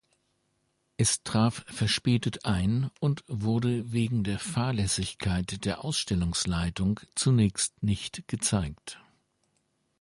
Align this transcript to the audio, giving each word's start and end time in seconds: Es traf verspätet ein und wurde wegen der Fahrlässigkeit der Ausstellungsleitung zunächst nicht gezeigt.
Es 0.97 1.21
traf 1.21 1.63
verspätet 1.67 2.43
ein 2.45 2.89
und 2.99 3.23
wurde 3.27 3.91
wegen 3.91 4.23
der 4.23 4.39
Fahrlässigkeit 4.39 5.63
der 5.63 5.85
Ausstellungsleitung 5.85 6.99
zunächst 7.13 7.83
nicht 7.83 8.27
gezeigt. 8.27 8.99